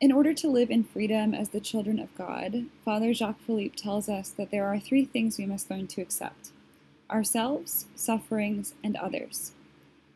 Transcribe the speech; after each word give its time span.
In 0.00 0.12
order 0.12 0.32
to 0.32 0.48
live 0.48 0.70
in 0.70 0.84
freedom 0.84 1.34
as 1.34 1.48
the 1.48 1.58
children 1.58 1.98
of 1.98 2.16
God, 2.16 2.66
Father 2.84 3.12
Jacques 3.12 3.40
Philippe 3.40 3.76
tells 3.76 4.08
us 4.08 4.30
that 4.30 4.52
there 4.52 4.64
are 4.66 4.78
three 4.78 5.04
things 5.04 5.38
we 5.38 5.46
must 5.46 5.68
learn 5.68 5.88
to 5.88 6.00
accept 6.00 6.50
ourselves, 7.10 7.86
sufferings, 7.96 8.74
and 8.84 8.94
others. 8.96 9.52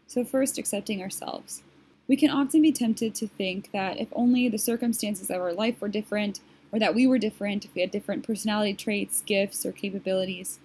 So, 0.07 0.25
first, 0.25 0.57
accepting 0.57 1.03
ourselves. 1.03 1.63
We 2.07 2.17
can 2.17 2.31
often 2.31 2.63
be 2.63 2.71
tempted 2.71 3.15
to 3.17 3.27
think 3.27 3.73
that 3.73 3.99
if 3.99 4.09
only 4.13 4.49
the 4.49 4.59
circumstances 4.59 5.31
of 5.31 5.41
our 5.41 5.53
life 5.53 5.81
were 5.81 5.89
different, 5.89 6.39
or 6.71 6.79
that 6.79 6.95
we 6.95 7.07
were 7.09 7.19
different, 7.19 7.65
if 7.65 7.75
we 7.75 7.81
had 7.81 7.91
different 7.91 8.25
personality 8.25 8.75
traits, 8.75 9.23
gifts, 9.23 9.67
or 9.67 9.73
capabilities, 9.73 10.61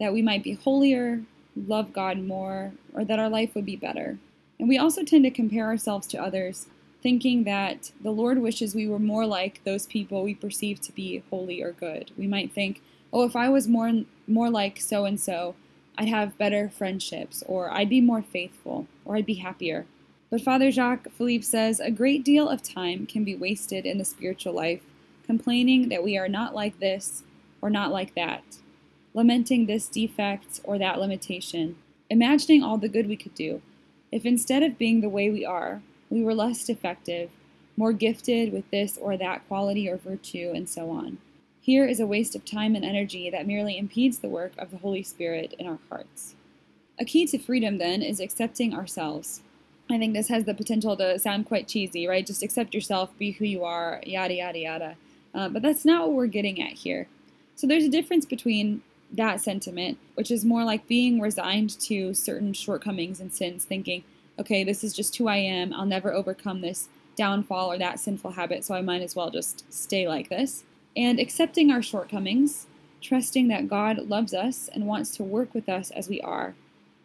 that 0.00 0.14
we 0.14 0.22
might 0.22 0.42
be 0.42 0.54
holier, 0.54 1.22
love 1.54 1.92
God 1.92 2.18
more, 2.18 2.72
or 2.94 3.04
that 3.04 3.18
our 3.18 3.28
life 3.28 3.54
would 3.54 3.66
be 3.66 3.76
better. 3.76 4.18
And 4.58 4.66
we 4.66 4.78
also 4.78 5.02
tend 5.02 5.24
to 5.24 5.30
compare 5.30 5.66
ourselves 5.66 6.06
to 6.08 6.22
others 6.22 6.68
thinking 7.06 7.44
that 7.44 7.92
the 8.00 8.10
Lord 8.10 8.38
wishes 8.38 8.74
we 8.74 8.88
were 8.88 8.98
more 8.98 9.26
like 9.26 9.62
those 9.62 9.86
people 9.86 10.24
we 10.24 10.34
perceive 10.34 10.80
to 10.80 10.90
be 10.90 11.22
holy 11.30 11.62
or 11.62 11.70
good. 11.70 12.10
We 12.18 12.26
might 12.26 12.52
think, 12.52 12.82
oh, 13.12 13.22
if 13.22 13.36
I 13.36 13.48
was 13.48 13.68
more 13.68 13.92
more 14.26 14.50
like 14.50 14.80
so 14.80 15.04
and 15.04 15.20
so, 15.20 15.54
I'd 15.96 16.08
have 16.08 16.36
better 16.36 16.68
friendships, 16.68 17.44
or 17.46 17.70
I'd 17.70 17.88
be 17.88 18.00
more 18.00 18.22
faithful, 18.22 18.88
or 19.04 19.14
I'd 19.14 19.24
be 19.24 19.34
happier. 19.34 19.86
But 20.30 20.40
Father 20.40 20.72
Jacques 20.72 21.12
Philippe 21.12 21.44
says 21.44 21.78
a 21.78 21.92
great 21.92 22.24
deal 22.24 22.48
of 22.48 22.60
time 22.60 23.06
can 23.06 23.22
be 23.22 23.36
wasted 23.36 23.86
in 23.86 23.98
the 23.98 24.04
spiritual 24.04 24.54
life 24.54 24.82
complaining 25.24 25.88
that 25.90 26.02
we 26.02 26.18
are 26.18 26.28
not 26.28 26.56
like 26.56 26.80
this 26.80 27.22
or 27.62 27.70
not 27.70 27.92
like 27.92 28.16
that, 28.16 28.42
lamenting 29.14 29.66
this 29.66 29.86
defect 29.86 30.58
or 30.64 30.76
that 30.76 30.98
limitation, 30.98 31.76
imagining 32.10 32.64
all 32.64 32.78
the 32.78 32.88
good 32.88 33.06
we 33.06 33.16
could 33.16 33.36
do. 33.36 33.62
If 34.10 34.26
instead 34.26 34.64
of 34.64 34.76
being 34.76 35.02
the 35.02 35.08
way 35.08 35.30
we 35.30 35.46
are, 35.46 35.82
we 36.10 36.22
were 36.22 36.34
less 36.34 36.64
defective, 36.64 37.30
more 37.76 37.92
gifted 37.92 38.52
with 38.52 38.70
this 38.70 38.98
or 38.98 39.16
that 39.16 39.46
quality 39.48 39.88
or 39.88 39.96
virtue, 39.96 40.52
and 40.54 40.68
so 40.68 40.90
on. 40.90 41.18
Here 41.60 41.86
is 41.86 41.98
a 41.98 42.06
waste 42.06 42.36
of 42.36 42.44
time 42.44 42.76
and 42.76 42.84
energy 42.84 43.28
that 43.30 43.46
merely 43.46 43.76
impedes 43.76 44.18
the 44.18 44.28
work 44.28 44.52
of 44.56 44.70
the 44.70 44.78
Holy 44.78 45.02
Spirit 45.02 45.54
in 45.58 45.66
our 45.66 45.78
hearts. 45.88 46.36
A 46.98 47.04
key 47.04 47.26
to 47.26 47.38
freedom, 47.38 47.78
then, 47.78 48.02
is 48.02 48.20
accepting 48.20 48.74
ourselves. 48.74 49.42
I 49.90 49.98
think 49.98 50.14
this 50.14 50.28
has 50.28 50.44
the 50.44 50.54
potential 50.54 50.96
to 50.96 51.18
sound 51.18 51.46
quite 51.46 51.68
cheesy, 51.68 52.06
right? 52.06 52.26
Just 52.26 52.42
accept 52.42 52.74
yourself, 52.74 53.10
be 53.18 53.32
who 53.32 53.44
you 53.44 53.64
are, 53.64 54.00
yada, 54.04 54.34
yada, 54.34 54.58
yada. 54.58 54.96
Uh, 55.34 55.48
but 55.48 55.62
that's 55.62 55.84
not 55.84 56.06
what 56.06 56.16
we're 56.16 56.26
getting 56.26 56.62
at 56.62 56.72
here. 56.72 57.08
So 57.56 57.66
there's 57.66 57.84
a 57.84 57.90
difference 57.90 58.26
between 58.26 58.82
that 59.12 59.40
sentiment, 59.40 59.98
which 60.14 60.30
is 60.30 60.44
more 60.44 60.64
like 60.64 60.88
being 60.88 61.20
resigned 61.20 61.78
to 61.80 62.14
certain 62.14 62.52
shortcomings 62.52 63.20
and 63.20 63.32
sins, 63.32 63.64
thinking, 63.64 64.04
okay, 64.38 64.64
this 64.64 64.84
is 64.84 64.92
just 64.92 65.16
who 65.16 65.28
I 65.28 65.36
am. 65.36 65.72
I'll 65.72 65.86
never 65.86 66.12
overcome 66.12 66.60
this 66.60 66.88
downfall 67.16 67.72
or 67.72 67.78
that 67.78 67.98
sinful 67.98 68.32
habit, 68.32 68.64
so 68.64 68.74
I 68.74 68.82
might 68.82 69.02
as 69.02 69.16
well 69.16 69.30
just 69.30 69.70
stay 69.72 70.06
like 70.06 70.28
this. 70.28 70.64
And 70.96 71.18
accepting 71.18 71.70
our 71.70 71.82
shortcomings, 71.82 72.66
trusting 73.00 73.48
that 73.48 73.68
God 73.68 73.98
loves 74.08 74.34
us 74.34 74.68
and 74.72 74.86
wants 74.86 75.16
to 75.16 75.22
work 75.22 75.54
with 75.54 75.68
us 75.68 75.90
as 75.90 76.08
we 76.08 76.20
are, 76.20 76.54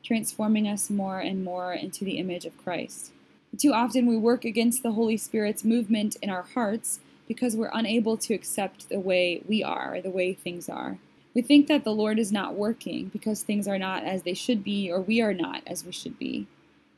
transforming 0.03 0.67
us 0.67 0.89
more 0.89 1.19
and 1.19 1.43
more 1.43 1.73
into 1.73 2.03
the 2.03 2.17
image 2.17 2.45
of 2.45 2.57
Christ. 2.63 3.11
Too 3.57 3.73
often 3.73 4.05
we 4.05 4.17
work 4.17 4.45
against 4.45 4.81
the 4.81 4.93
Holy 4.93 5.17
Spirit's 5.17 5.63
movement 5.63 6.15
in 6.21 6.29
our 6.29 6.43
hearts 6.43 6.99
because 7.27 7.55
we're 7.55 7.71
unable 7.73 8.17
to 8.17 8.33
accept 8.33 8.89
the 8.89 8.99
way 8.99 9.41
we 9.47 9.63
are, 9.63 9.95
or 9.95 10.01
the 10.01 10.09
way 10.09 10.33
things 10.33 10.67
are. 10.67 10.97
We 11.33 11.41
think 11.41 11.67
that 11.67 11.83
the 11.83 11.93
Lord 11.93 12.19
is 12.19 12.31
not 12.31 12.55
working 12.55 13.07
because 13.07 13.41
things 13.41 13.67
are 13.67 13.79
not 13.79 14.03
as 14.03 14.23
they 14.23 14.33
should 14.33 14.63
be, 14.63 14.91
or 14.91 14.99
we 14.99 15.21
are 15.21 15.33
not 15.33 15.61
as 15.65 15.85
we 15.85 15.91
should 15.91 16.19
be. 16.19 16.47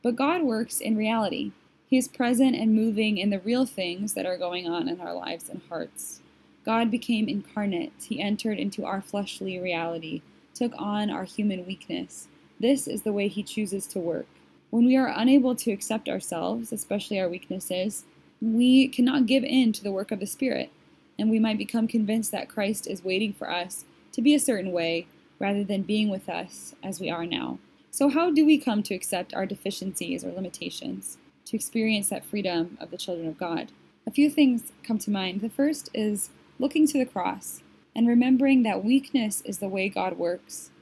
But 0.04 0.16
God 0.16 0.42
works 0.42 0.80
in 0.80 0.98
reality. 0.98 1.52
He 1.88 1.96
is 1.96 2.08
present 2.08 2.54
and 2.54 2.74
moving 2.74 3.16
in 3.16 3.30
the 3.30 3.38
real 3.38 3.64
things 3.64 4.12
that 4.12 4.26
are 4.26 4.36
going 4.36 4.68
on 4.68 4.86
in 4.86 5.00
our 5.00 5.14
lives 5.14 5.48
and 5.48 5.62
hearts. 5.70 6.20
God 6.62 6.90
became 6.90 7.26
incarnate. 7.26 7.92
He 8.02 8.20
entered 8.20 8.58
into 8.58 8.84
our 8.84 9.00
fleshly 9.00 9.58
reality, 9.58 10.20
took 10.52 10.72
on 10.76 11.08
our 11.08 11.24
human 11.24 11.64
weakness. 11.64 12.28
This 12.60 12.86
is 12.86 13.00
the 13.00 13.14
way 13.14 13.28
He 13.28 13.42
chooses 13.42 13.86
to 13.88 13.98
work. 13.98 14.26
When 14.68 14.84
we 14.84 14.94
are 14.94 15.08
unable 15.08 15.54
to 15.54 15.72
accept 15.72 16.10
ourselves, 16.10 16.70
especially 16.70 17.18
our 17.18 17.28
weaknesses, 17.28 18.04
we 18.42 18.88
cannot 18.88 19.24
give 19.24 19.42
in 19.42 19.72
to 19.72 19.82
the 19.82 19.92
work 19.92 20.10
of 20.10 20.20
the 20.20 20.26
Spirit, 20.26 20.70
and 21.18 21.30
we 21.30 21.38
might 21.38 21.56
become 21.56 21.88
convinced 21.88 22.30
that 22.30 22.50
Christ 22.50 22.86
is 22.86 23.04
waiting 23.04 23.32
for 23.32 23.50
us 23.50 23.86
to 24.12 24.20
be 24.20 24.34
a 24.34 24.40
certain 24.40 24.70
way 24.70 25.06
rather 25.38 25.64
than 25.64 25.80
being 25.80 26.10
with 26.10 26.28
us 26.28 26.74
as 26.82 27.00
we 27.00 27.08
are 27.08 27.24
now. 27.24 27.58
So, 27.94 28.08
how 28.08 28.32
do 28.32 28.44
we 28.44 28.58
come 28.58 28.82
to 28.82 28.94
accept 28.94 29.34
our 29.34 29.46
deficiencies 29.46 30.24
or 30.24 30.32
limitations, 30.32 31.16
to 31.44 31.54
experience 31.54 32.08
that 32.08 32.24
freedom 32.24 32.76
of 32.80 32.90
the 32.90 32.96
children 32.96 33.28
of 33.28 33.38
God? 33.38 33.70
A 34.04 34.10
few 34.10 34.28
things 34.28 34.72
come 34.82 34.98
to 34.98 35.12
mind. 35.12 35.42
The 35.42 35.48
first 35.48 35.90
is 35.94 36.30
looking 36.58 36.88
to 36.88 36.98
the 36.98 37.06
cross 37.06 37.62
and 37.94 38.08
remembering 38.08 38.64
that 38.64 38.84
weakness 38.84 39.42
is 39.42 39.58
the 39.58 39.68
way 39.68 39.88
God 39.88 40.18
works 40.18 40.72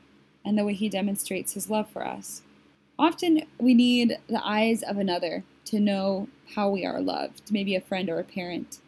and 0.43 0.57
the 0.57 0.65
way 0.65 0.73
He 0.73 0.89
demonstrates 0.89 1.53
His 1.53 1.69
love 1.69 1.87
for 1.91 2.03
us. 2.03 2.41
Often 2.99 3.43
we 3.59 3.75
need 3.75 4.17
the 4.27 4.43
eyes 4.43 4.83
of 4.83 4.97
another 4.97 5.45
to 5.67 5.81
know 5.81 6.29
how 6.55 6.71
we 6.71 6.87
are 6.87 7.03
loved, 7.03 7.53
maybe 7.53 7.77
a 7.77 7.83
friend 7.83 8.09
or 8.09 8.21
a 8.21 8.25
parent. 8.25 8.79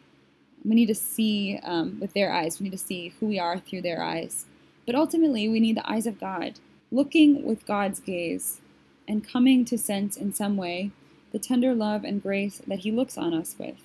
We 0.63 0.73
need 0.73 0.87
to 0.87 0.95
see 0.95 1.59
um, 1.61 1.99
with 1.99 2.13
their 2.13 2.33
eyes, 2.33 2.59
we 2.59 2.63
need 2.63 2.71
to 2.71 2.79
see 2.79 3.13
who 3.19 3.27
we 3.27 3.37
are 3.37 3.59
through 3.59 3.83
their 3.83 4.01
eyes. 4.01 4.47
But 4.87 4.95
ultimately, 4.95 5.47
we 5.47 5.59
need 5.59 5.77
the 5.77 5.87
eyes 5.87 6.07
of 6.07 6.19
God 6.19 6.59
looking 6.91 7.43
with 7.43 7.65
God's 7.65 7.99
gaze 7.99 8.61
and 9.07 9.27
coming 9.27 9.65
to 9.65 9.77
sense 9.77 10.17
in 10.17 10.33
some 10.33 10.57
way 10.57 10.91
the 11.31 11.39
tender 11.39 11.73
love 11.73 12.03
and 12.03 12.21
grace 12.21 12.61
that 12.65 12.79
He 12.79 12.91
looks 12.91 13.17
on 13.17 13.33
us 13.33 13.55
with. 13.59 13.77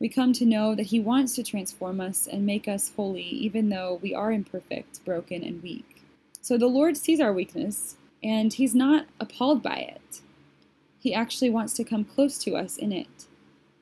We 0.00 0.08
come 0.08 0.32
to 0.34 0.46
know 0.46 0.74
that 0.74 0.86
He 0.86 1.00
wants 1.00 1.34
to 1.36 1.42
transform 1.42 2.00
us 2.00 2.26
and 2.26 2.46
make 2.46 2.68
us 2.68 2.92
holy, 2.96 3.22
even 3.22 3.68
though 3.68 3.98
we 4.02 4.14
are 4.14 4.32
imperfect, 4.32 5.04
broken, 5.04 5.42
and 5.42 5.62
weak. 5.62 6.02
So 6.40 6.56
the 6.56 6.66
Lord 6.66 6.96
sees 6.96 7.20
our 7.20 7.32
weakness, 7.32 7.96
and 8.22 8.52
He's 8.52 8.74
not 8.74 9.06
appalled 9.20 9.62
by 9.62 9.76
it. 9.76 10.20
He 11.00 11.14
actually 11.14 11.50
wants 11.50 11.74
to 11.74 11.84
come 11.84 12.04
close 12.04 12.38
to 12.38 12.56
us 12.56 12.76
in 12.76 12.92
it 12.92 13.26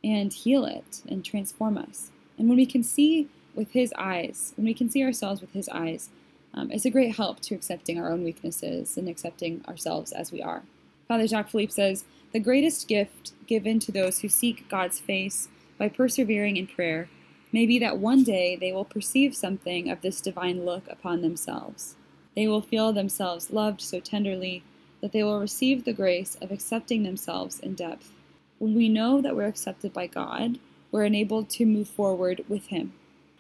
and 0.05 0.33
heal 0.33 0.65
it 0.65 1.03
and 1.09 1.25
transform 1.25 1.79
us. 1.79 2.11
And 2.39 2.49
when 2.49 2.59
we 2.59 2.67
can 2.67 2.83
see 2.83 3.29
with 3.55 3.73
His 3.73 3.93
eyes, 3.99 4.53
when 4.57 4.67
we 4.67 4.75
can 4.75 4.91
see 4.91 5.03
ourselves 5.05 5.41
with 5.41 5.53
His 5.53 5.69
eyes, 5.71 6.11
um, 6.57 6.71
it's 6.71 6.87
a 6.87 6.91
great 6.91 7.17
help 7.17 7.41
to 7.41 7.55
accepting 7.55 8.01
our 8.01 8.11
own 8.11 8.25
weaknesses 8.25 8.97
and 8.97 9.09
accepting 9.09 9.63
ourselves 9.69 10.11
as 10.11 10.33
we 10.33 10.43
are. 10.43 10.63
Father 11.07 11.27
Jacques 11.27 11.51
Philippe 11.51 11.73
says, 11.73 12.05
The 12.33 12.41
greatest 12.41 12.89
gift 12.89 13.33
given 13.47 13.79
to 13.81 13.93
those 13.93 14.21
who 14.21 14.29
seek 14.29 14.69
God's 14.69 14.99
face 14.99 15.49
by 15.79 15.91
persevering 15.91 16.57
in 16.57 16.67
prayer 16.67 17.09
may 17.53 17.67
be 17.67 17.79
that 17.79 17.99
one 17.99 18.25
day 18.25 18.57
they 18.57 18.73
will 18.73 18.85
perceive 18.85 19.37
something 19.37 19.91
of 19.91 20.01
this 20.01 20.21
divine 20.21 20.65
look 20.65 20.89
upon 20.91 21.21
themselves. 21.21 21.95
They 22.35 22.49
will 22.49 22.63
feel 22.63 22.93
themselves 22.93 23.51
loved 23.51 23.81
so 23.81 24.01
tenderly 24.01 24.63
that 25.01 25.13
they 25.13 25.23
will 25.23 25.41
receive 25.41 25.85
the 25.85 25.93
grace 25.93 26.37
of 26.41 26.51
accepting 26.51 27.03
themselves 27.03 27.61
in 27.61 27.75
depth. 27.75 28.11
When 28.59 28.75
we 28.75 28.89
know 28.89 29.21
that 29.21 29.37
we're 29.37 29.47
accepted 29.47 29.93
by 29.93 30.07
God, 30.07 30.59
we're 30.91 31.05
enabled 31.05 31.51
to 31.51 31.67
move 31.67 31.89
forward 31.89 32.45
with 32.49 32.69
Him. 32.69 32.95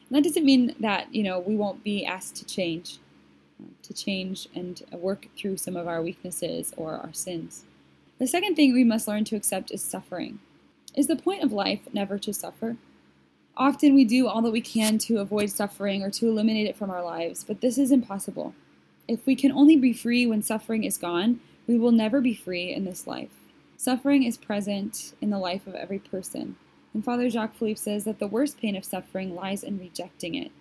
And 0.09 0.16
that 0.16 0.25
doesn't 0.25 0.44
mean 0.44 0.75
that, 0.78 1.12
you 1.15 1.22
know, 1.22 1.41
we 1.41 1.56
won't 1.56 1.83
be 1.83 2.04
asked 2.04 2.37
to 2.37 2.44
change 2.44 2.98
to 3.82 3.94
change 3.94 4.48
and 4.54 4.82
work 4.92 5.26
through 5.36 5.56
some 5.56 5.76
of 5.76 5.88
our 5.88 6.02
weaknesses 6.02 6.74
or 6.76 6.94
our 6.94 7.12
sins. 7.12 7.64
The 8.18 8.26
second 8.26 8.56
thing 8.56 8.72
we 8.72 8.84
must 8.84 9.08
learn 9.08 9.24
to 9.24 9.36
accept 9.36 9.70
is 9.70 9.82
suffering. 9.82 10.38
Is 10.94 11.06
the 11.06 11.16
point 11.16 11.42
of 11.42 11.52
life 11.52 11.80
never 11.92 12.18
to 12.18 12.32
suffer? 12.32 12.76
Often 13.56 13.94
we 13.94 14.04
do 14.04 14.26
all 14.26 14.42
that 14.42 14.52
we 14.52 14.60
can 14.60 14.98
to 14.98 15.18
avoid 15.18 15.50
suffering 15.50 16.02
or 16.02 16.10
to 16.10 16.28
eliminate 16.28 16.66
it 16.66 16.76
from 16.76 16.90
our 16.90 17.02
lives, 17.02 17.44
but 17.44 17.60
this 17.60 17.78
is 17.78 17.90
impossible. 17.90 18.54
If 19.08 19.24
we 19.24 19.34
can 19.34 19.52
only 19.52 19.76
be 19.76 19.92
free 19.92 20.26
when 20.26 20.42
suffering 20.42 20.84
is 20.84 20.98
gone, 20.98 21.40
we 21.66 21.78
will 21.78 21.92
never 21.92 22.20
be 22.20 22.34
free 22.34 22.72
in 22.72 22.84
this 22.84 23.06
life. 23.06 23.30
Suffering 23.76 24.22
is 24.22 24.36
present 24.36 25.14
in 25.20 25.30
the 25.30 25.38
life 25.38 25.66
of 25.66 25.74
every 25.74 25.98
person, 25.98 26.56
and 26.92 27.04
Father 27.04 27.28
Jacques 27.28 27.54
Philippe 27.54 27.78
says 27.78 28.04
that 28.04 28.18
the 28.18 28.26
worst 28.26 28.58
pain 28.58 28.76
of 28.76 28.84
suffering 28.84 29.34
lies 29.34 29.62
in 29.62 29.78
rejecting 29.78 30.34
it. 30.34 30.52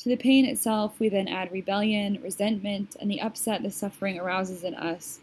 To 0.00 0.08
the 0.08 0.16
pain 0.16 0.46
itself, 0.46 0.98
we 0.98 1.10
then 1.10 1.28
add 1.28 1.52
rebellion, 1.52 2.20
resentment, 2.22 2.96
and 2.98 3.10
the 3.10 3.20
upset 3.20 3.62
the 3.62 3.70
suffering 3.70 4.18
arouses 4.18 4.64
in 4.64 4.74
us. 4.74 5.18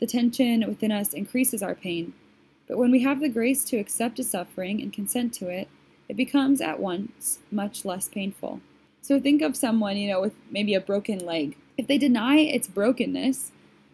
The 0.00 0.06
tension 0.08 0.66
within 0.66 0.90
us 0.90 1.12
increases 1.12 1.62
our 1.62 1.76
pain. 1.76 2.12
But 2.66 2.76
when 2.76 2.90
we 2.90 3.04
have 3.04 3.20
the 3.20 3.28
grace 3.28 3.64
to 3.66 3.76
accept 3.76 4.18
a 4.18 4.24
suffering 4.24 4.82
and 4.82 4.92
consent 4.92 5.32
to 5.34 5.48
it, 5.48 5.68
it 6.08 6.16
becomes 6.16 6.60
at 6.60 6.80
once 6.80 7.38
much 7.52 7.84
less 7.84 8.08
painful. 8.08 8.60
So 9.00 9.20
think 9.20 9.42
of 9.42 9.56
someone, 9.56 9.96
you 9.96 10.10
know, 10.10 10.22
with 10.22 10.34
maybe 10.50 10.74
a 10.74 10.80
broken 10.80 11.24
leg. 11.24 11.56
If 11.78 11.86
they 11.86 11.96
deny 11.96 12.38
its 12.38 12.66
brokenness 12.66 13.52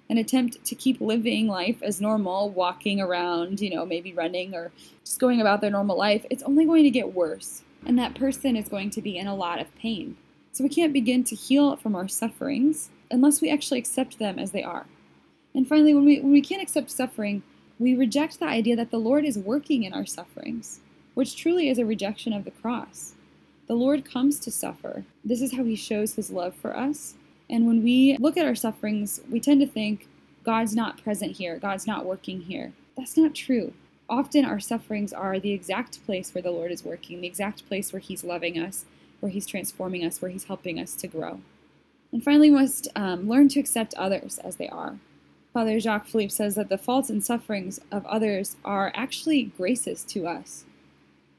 and 0.08 0.18
attempt 0.18 0.64
to 0.64 0.74
keep 0.74 0.98
living 1.02 1.46
life 1.46 1.82
as 1.82 2.00
normal, 2.00 2.48
walking 2.48 3.02
around, 3.02 3.60
you 3.60 3.68
know, 3.68 3.84
maybe 3.84 4.14
running 4.14 4.54
or 4.54 4.72
just 5.04 5.20
going 5.20 5.42
about 5.42 5.60
their 5.60 5.70
normal 5.70 5.98
life, 5.98 6.24
it's 6.30 6.42
only 6.44 6.64
going 6.64 6.84
to 6.84 6.90
get 6.90 7.12
worse. 7.12 7.64
And 7.84 7.98
that 7.98 8.14
person 8.14 8.56
is 8.56 8.68
going 8.68 8.90
to 8.90 9.02
be 9.02 9.18
in 9.18 9.26
a 9.26 9.34
lot 9.34 9.60
of 9.60 9.74
pain. 9.76 10.16
So 10.52 10.62
we 10.64 10.70
can't 10.70 10.92
begin 10.92 11.24
to 11.24 11.34
heal 11.34 11.76
from 11.76 11.94
our 11.94 12.08
sufferings 12.08 12.90
unless 13.10 13.40
we 13.40 13.50
actually 13.50 13.78
accept 13.78 14.18
them 14.18 14.38
as 14.38 14.50
they 14.52 14.62
are. 14.62 14.86
And 15.54 15.66
finally, 15.68 15.94
when 15.94 16.04
we, 16.04 16.20
when 16.20 16.32
we 16.32 16.42
can't 16.42 16.62
accept 16.62 16.90
suffering, 16.90 17.42
we 17.78 17.94
reject 17.94 18.38
the 18.38 18.46
idea 18.46 18.76
that 18.76 18.90
the 18.90 18.98
Lord 18.98 19.24
is 19.24 19.38
working 19.38 19.82
in 19.82 19.92
our 19.92 20.06
sufferings. 20.06 20.80
which 21.14 21.36
truly 21.36 21.68
is 21.68 21.78
a 21.78 21.86
rejection 21.86 22.32
of 22.32 22.44
the 22.44 22.50
cross. 22.50 23.14
The 23.66 23.74
Lord 23.74 24.04
comes 24.04 24.38
to 24.40 24.50
suffer. 24.50 25.04
This 25.24 25.40
is 25.40 25.54
how 25.54 25.64
he 25.64 25.76
shows 25.76 26.14
his 26.14 26.30
love 26.30 26.54
for 26.54 26.76
us. 26.76 27.14
And 27.50 27.66
when 27.66 27.82
we 27.82 28.16
look 28.18 28.36
at 28.36 28.46
our 28.46 28.54
sufferings, 28.54 29.20
we 29.30 29.40
tend 29.40 29.60
to 29.60 29.66
think, 29.66 30.08
God's 30.44 30.74
not 30.74 31.02
present 31.02 31.36
here, 31.36 31.58
God's 31.58 31.86
not 31.86 32.04
working 32.04 32.40
here. 32.40 32.72
That's 32.96 33.16
not 33.16 33.34
true. 33.34 33.72
Often 34.12 34.44
our 34.44 34.60
sufferings 34.60 35.14
are 35.14 35.40
the 35.40 35.52
exact 35.52 36.04
place 36.04 36.34
where 36.34 36.42
the 36.42 36.50
Lord 36.50 36.70
is 36.70 36.84
working, 36.84 37.22
the 37.22 37.26
exact 37.26 37.66
place 37.66 37.94
where 37.94 38.00
He's 38.00 38.22
loving 38.22 38.58
us, 38.58 38.84
where 39.20 39.32
He's 39.32 39.46
transforming 39.46 40.04
us, 40.04 40.20
where 40.20 40.30
He's 40.30 40.44
helping 40.44 40.78
us 40.78 40.94
to 40.96 41.06
grow. 41.06 41.40
And 42.12 42.22
finally, 42.22 42.50
we 42.50 42.58
must 42.58 42.88
um, 42.94 43.26
learn 43.26 43.48
to 43.48 43.58
accept 43.58 43.94
others 43.94 44.36
as 44.44 44.56
they 44.56 44.68
are. 44.68 44.98
Father 45.54 45.80
Jacques 45.80 46.08
Philippe 46.08 46.28
says 46.28 46.56
that 46.56 46.68
the 46.68 46.76
faults 46.76 47.08
and 47.08 47.24
sufferings 47.24 47.80
of 47.90 48.04
others 48.04 48.56
are 48.66 48.92
actually 48.94 49.44
graces 49.44 50.04
to 50.04 50.26
us, 50.26 50.66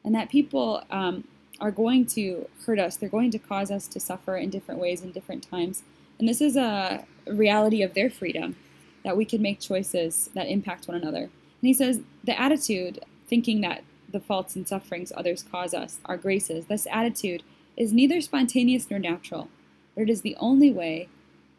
and 0.03 0.15
that 0.15 0.31
people 0.31 0.83
um, 0.89 1.27
are 1.59 1.69
going 1.69 2.07
to 2.07 2.49
hurt 2.65 2.79
us. 2.79 2.97
They're 2.97 3.07
going 3.07 3.29
to 3.29 3.39
cause 3.39 3.69
us 3.69 3.87
to 3.89 3.99
suffer 3.99 4.35
in 4.35 4.49
different 4.49 4.81
ways 4.81 5.03
in 5.03 5.11
different 5.11 5.47
times. 5.47 5.83
And 6.17 6.27
this 6.27 6.41
is 6.41 6.57
a 6.57 7.05
reality 7.27 7.83
of 7.83 7.93
their 7.93 8.09
freedom 8.09 8.55
that 9.03 9.15
we 9.15 9.25
can 9.25 9.43
make 9.43 9.59
choices 9.59 10.31
that 10.33 10.47
impact 10.47 10.87
one 10.87 10.97
another. 10.97 11.29
And 11.63 11.69
he 11.69 11.73
says 11.73 12.01
the 12.25 12.37
attitude, 12.37 12.99
thinking 13.25 13.61
that 13.61 13.85
the 14.11 14.19
faults 14.19 14.53
and 14.57 14.67
sufferings 14.67 15.13
others 15.15 15.45
cause 15.49 15.73
us 15.73 15.99
are 16.03 16.17
graces, 16.17 16.65
this 16.65 16.85
attitude 16.91 17.41
is 17.77 17.93
neither 17.93 18.19
spontaneous 18.19 18.91
nor 18.91 18.99
natural, 18.99 19.47
but 19.95 20.01
it 20.01 20.09
is 20.09 20.23
the 20.23 20.35
only 20.41 20.71
way 20.71 21.07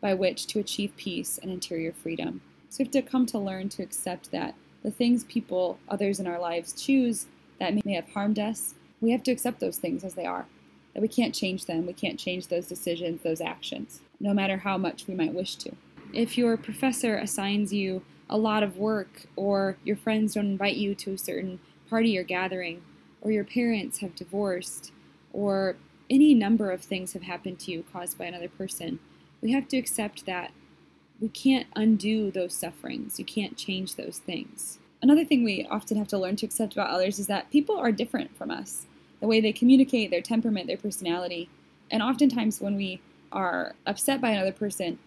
by 0.03 0.13
which 0.13 0.47
to 0.49 0.59
achieve 0.59 0.95
peace 0.99 1.39
and 1.39 1.51
interior 1.51 1.91
freedom. 1.91 2.43
So 2.69 2.81
we 2.81 2.85
have 2.85 2.93
to 2.93 3.01
come 3.01 3.25
to 3.25 3.39
learn 3.39 3.71
to 3.71 3.83
accept 3.83 4.31
that 4.31 4.55
the 4.83 4.91
things 4.91 5.25
people, 5.25 5.79
others 5.89 6.21
in 6.21 6.27
our 6.27 6.39
lives 6.39 6.75
choose 6.75 7.25
that 7.59 7.83
may 7.83 7.95
have 7.95 8.11
harmed 8.11 8.39
us, 8.39 8.75
we 9.01 9.11
have 9.11 9.23
to 9.23 9.33
accept 9.33 9.61
those 9.61 9.79
things 9.79 10.05
as 10.05 10.13
they 10.13 10.27
are. 10.27 10.45
That 10.93 11.01
we 11.01 11.09
can't 11.09 11.35
change 11.35 11.65
them, 11.65 11.87
we 11.87 11.95
can't 11.95 12.19
change 12.19 12.49
those 12.49 12.69
decisions, 12.69 13.23
those 13.23 13.41
actions, 13.41 14.01
no 14.21 14.35
matter 14.35 14.59
how 14.59 14.77
much 14.77 15.07
we 15.07 15.15
might 15.15 15.33
wish 15.33 15.57
to. 15.57 15.75
If 16.13 16.37
your 16.37 16.59
professor 16.59 17.17
assigns 17.17 17.73
you 17.73 18.03
a 18.35 18.37
lot 18.37 18.65
of 18.65 18.77
work, 18.77 19.27
or 19.37 19.77
your 19.85 19.95
friends 19.95 20.35
don't 20.35 20.47
invite 20.47 20.75
you 20.75 20.93
to 20.93 21.13
a 21.13 21.19
certain 21.19 21.61
party 21.89 22.19
or 22.19 22.25
gathering, 22.25 22.83
or 23.21 23.31
your 23.31 23.45
parents 23.45 23.99
have 23.99 24.17
divorced, 24.17 24.91
or 25.33 25.77
any 26.11 26.35
number 26.35 26.73
of 26.73 26.83
things 26.83 27.13
have 27.13 27.23
happened 27.23 27.61
to 27.61 27.71
you 27.71 27.85
caused 27.93 28.19
by 28.19 28.25
another 28.25 28.49
person, 28.49 28.99
we 29.41 29.53
have 29.53 29.69
to 29.69 29.77
accept 29.77 30.27
that 30.27 30.51
we 31.21 31.29
can't 31.29 31.69
undo 31.77 32.33
those 32.33 32.55
sufferings. 32.55 33.21
You 33.21 33.25
can't 33.25 33.57
change 33.57 33.95
those 33.95 34.19
things. 34.19 34.81
Another 35.01 35.25
thing 35.25 35.45
we 35.45 35.65
often 35.71 35.97
have 35.97 36.09
to 36.09 36.19
learn 36.19 36.35
to 36.37 36.47
accept 36.47 36.73
about 36.73 36.91
others 36.91 37.21
is 37.21 37.29
that 37.29 37.53
people 37.53 37.77
are 37.77 37.93
different 37.93 38.37
from 38.37 38.51
us. 38.51 38.87
The 39.21 39.29
way 39.29 39.41
they 39.41 39.53
communicate, 39.53 40.11
their 40.11 40.21
temperament, 40.21 40.67
their 40.67 40.77
personality. 40.77 41.49
And 41.89 42.03
oftentimes, 42.03 42.61
when 42.61 42.75
we 42.75 43.01
are 43.31 43.77
upset 43.87 44.21
by 44.21 44.31
another 44.31 44.51
person, 44.53 44.99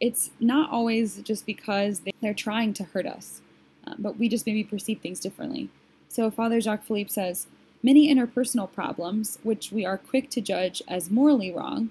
it's 0.00 0.30
not 0.40 0.70
always 0.70 1.18
just 1.22 1.46
because 1.46 2.02
they're 2.20 2.34
trying 2.34 2.74
to 2.74 2.84
hurt 2.84 3.06
us, 3.06 3.40
uh, 3.86 3.94
but 3.98 4.18
we 4.18 4.28
just 4.28 4.46
maybe 4.46 4.64
perceive 4.64 5.00
things 5.00 5.20
differently. 5.20 5.70
So, 6.08 6.30
Father 6.30 6.60
Jacques 6.60 6.84
Philippe 6.84 7.10
says 7.10 7.46
many 7.82 8.12
interpersonal 8.12 8.70
problems, 8.70 9.38
which 9.42 9.72
we 9.72 9.84
are 9.84 9.98
quick 9.98 10.30
to 10.30 10.40
judge 10.40 10.82
as 10.88 11.10
morally 11.10 11.52
wrong, 11.52 11.90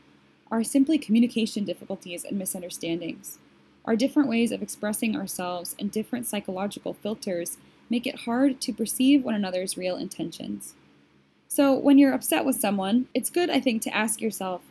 are 0.52 0.63
simply 0.63 0.98
communication 0.98 1.66
difficulties 1.66 2.24
and 2.24 2.38
misunderstandings. 2.38 3.40
Our 3.86 3.96
different 3.96 4.30
ways 4.30 4.51
of 4.51 4.62
expressing 4.62 5.16
ourselves 5.16 5.75
and 5.80 5.92
different 5.92 6.28
psychological 6.28 6.94
filters 6.94 7.58
make 7.90 8.08
it 8.08 8.22
hard 8.22 8.60
to 8.62 8.74
perceive 8.74 9.24
one 9.24 9.36
another's 9.36 9.78
real 9.78 9.96
intentions. 9.96 10.75
So, 11.48 11.74
when 11.74 11.98
you're 11.98 12.13
upset 12.13 12.46
with 12.46 12.56
someone, 12.60 13.08
it's 13.13 13.30
good, 13.30 13.50
I 13.50 13.60
think, 13.60 13.81
to 13.84 13.96
ask 13.96 14.22
yourself 14.22 14.62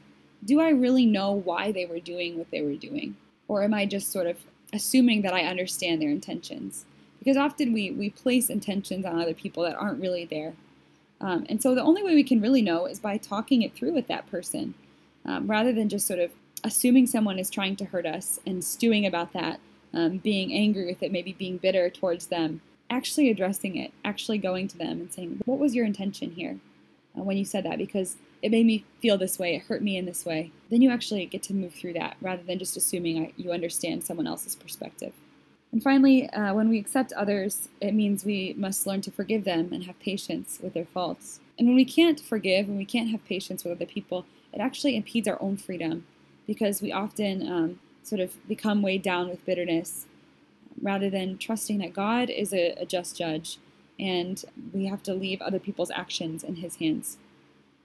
do 0.45 0.61
I 0.61 0.69
really 0.69 1.07
know 1.07 1.33
why 1.33 1.73
they 1.73 1.87
were 1.87 2.01
doing 2.01 2.37
what 2.37 2.51
they 2.51 2.61
were 2.61 2.75
doing? 2.75 3.17
Or 3.49 3.63
am 3.63 3.75
I 3.75 3.87
just 3.87 4.11
sort 4.11 4.27
of 4.27 4.39
assuming 4.73 5.23
that 5.23 5.35
I 5.35 5.43
understand 5.43 6.01
their 6.01 6.11
intentions? 6.11 6.85
Because 7.19 7.37
often 7.37 7.73
we, 7.73 7.91
we 7.91 8.11
place 8.11 8.51
intentions 8.51 9.05
on 9.05 9.21
other 9.21 9.35
people 9.35 9.63
that 9.63 9.77
aren't 9.77 10.01
really 10.01 10.25
there. 10.25 10.55
Um, 11.21 11.47
and 11.49 11.63
so 11.63 11.75
the 11.75 11.83
only 11.83 12.03
way 12.03 12.15
we 12.15 12.25
can 12.25 12.41
really 12.41 12.63
know 12.63 12.87
is 12.87 13.01
by 13.01 13.17
talking 13.17 13.63
it 13.63 13.75
through 13.75 13.93
with 13.93 14.09
that 14.09 14.31
person, 14.31 14.75
um, 15.25 15.47
rather 15.47 15.73
than 15.73 15.89
just 15.89 16.07
sort 16.07 16.19
of 16.19 16.33
assuming 16.63 17.07
someone 17.07 17.39
is 17.39 17.51
trying 17.51 17.77
to 17.77 17.85
hurt 17.87 18.07
us 18.07 18.41
and 18.47 18.65
stewing 18.65 19.07
about 19.07 19.33
that, 19.33 19.61
um, 19.93 20.19
being 20.19 20.53
angry 20.53 20.87
with 20.87 21.03
it, 21.03 21.13
maybe 21.13 21.33
being 21.33 21.57
bitter 21.57 21.89
towards 21.89 22.27
them. 22.27 22.61
Actually 22.91 23.31
addressing 23.31 23.77
it, 23.77 23.93
actually 24.05 24.39
going 24.39 24.69
to 24.69 24.77
them 24.77 25.01
and 25.01 25.13
saying, 25.13 25.41
What 25.47 25.59
was 25.59 25.75
your 25.75 25.87
intention 25.87 26.33
here 26.33 26.59
when 27.15 27.37
you 27.37 27.45
said 27.45 27.65
that? 27.65 27.79
Because 27.79 28.17
it 28.43 28.51
made 28.51 28.67
me 28.67 28.85
feel 29.01 29.17
this 29.17 29.39
way, 29.39 29.55
it 29.55 29.63
hurt 29.63 29.83
me 29.83 29.97
in 29.97 30.05
this 30.05 30.25
way, 30.25 30.53
then 30.71 30.83
you 30.83 30.91
actually 30.91 31.25
get 31.27 31.43
to 31.45 31.55
move 31.55 31.73
through 31.73 31.95
that 31.95 32.17
rather 32.21 32.43
than 32.43 32.59
just 32.59 32.77
assuming 32.77 33.33
you 33.37 33.53
understand 33.53 34.05
someone 34.05 34.27
else's 34.27 34.55
perspective. 34.55 35.13
And 35.73 35.83
finally, 35.83 36.29
uh, 36.31 36.55
when 36.55 36.69
we 36.69 36.79
accept 36.79 37.13
others, 37.15 37.69
it 37.81 37.95
means 37.95 38.25
we 38.25 38.55
must 38.57 38.87
learn 38.87 39.01
to 39.01 39.11
forgive 39.11 39.45
them 39.45 39.73
and 39.73 39.85
have 39.85 39.99
patience 39.99 40.61
with 40.63 40.75
their 40.75 40.85
faults. 40.85 41.41
And 41.59 41.67
when 41.67 41.75
we 41.75 41.85
can't 41.85 42.21
forgive 42.21 42.69
and 42.69 42.77
we 42.77 42.85
can't 42.85 43.11
have 43.11 43.25
patience 43.25 43.65
with 43.65 43.73
other 43.73 43.87
people, 43.87 44.25
it 44.53 44.61
actually 44.61 44.95
impedes 44.95 45.27
our 45.27 45.41
own 45.43 45.57
freedom 45.57 46.07
because 46.47 46.81
we 46.83 46.93
often 46.93 47.51
um, 47.51 47.81
sort 48.03 48.21
of 48.21 48.37
become 48.47 48.83
weighed 48.83 49.03
down 49.03 49.29
with 49.29 49.45
bitterness 49.47 50.07
rather 50.81 51.11
than 51.11 51.39
trusting 51.39 51.79
that 51.79 51.93
God 51.93 52.31
is 52.31 52.53
a, 52.53 52.73
a 52.73 52.87
just 52.87 53.17
judge 53.17 53.59
and 53.99 54.45
we 54.73 54.87
have 54.87 55.03
to 55.05 55.15
leave 55.15 55.41
other 55.41 55.59
people's 55.59 55.91
actions 55.91 56.43
in 56.43 56.57
His 56.57 56.77
hands. 56.77 57.19